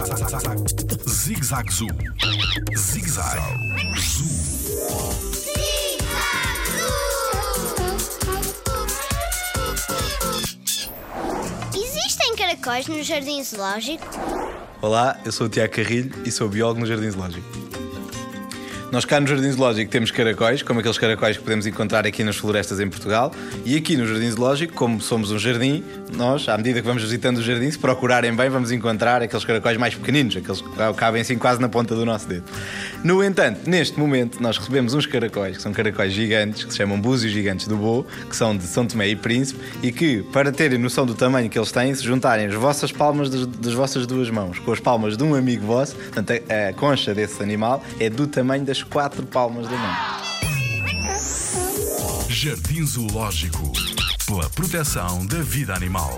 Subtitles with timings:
[0.00, 1.88] Zig Zag Zoo.
[2.74, 3.38] Zig Zag
[3.98, 4.24] Zoo.
[11.74, 14.06] Existem caracóis no jardim zoológico?
[14.80, 17.69] Olá, eu sou o Tiago Carrilho e sou biólogo no Jardim Zoológico.
[18.92, 22.36] Nós cá no Jardim Zoológico temos caracóis, como aqueles caracóis que podemos encontrar aqui nas
[22.36, 23.30] florestas em Portugal.
[23.64, 27.38] E aqui no Jardim Zoológico, como somos um jardim, nós, à medida que vamos visitando
[27.38, 31.38] o jardim, se procurarem bem, vamos encontrar aqueles caracóis mais pequeninos, aqueles que cabem assim
[31.38, 32.42] quase na ponta do nosso dedo.
[33.02, 37.00] No entanto, neste momento, nós recebemos uns caracóis, que são caracóis gigantes, que se chamam
[37.00, 40.78] búzios gigantes do Bo, que são de São Tomé e Príncipe, e que, para terem
[40.78, 44.28] noção do tamanho que eles têm, se juntarem as vossas palmas das, das vossas duas
[44.28, 48.10] mãos com as palmas de um amigo vosso, portanto, a, a concha desse animal é
[48.10, 49.96] do tamanho das quatro palmas da mão.
[52.28, 53.72] Jardim Zoológico.
[54.26, 56.16] Pela proteção da vida animal.